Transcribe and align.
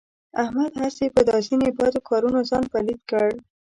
احمد 0.43 0.71
هسې 0.81 1.05
په 1.15 1.21
دا 1.27 1.37
ځنې 1.47 1.69
بدو 1.77 1.99
کارونو 2.09 2.39
ځان 2.49 2.63
پلیت 2.73 3.01
کړ. 3.11 3.27